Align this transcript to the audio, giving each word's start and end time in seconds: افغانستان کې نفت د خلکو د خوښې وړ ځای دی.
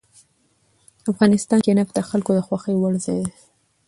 افغانستان 1.11 1.59
کې 1.65 1.71
نفت 1.79 1.93
د 1.95 1.99
خلکو 2.09 2.31
د 2.35 2.39
خوښې 2.47 2.73
وړ 2.77 2.93
ځای 3.05 3.19
دی. 3.25 3.33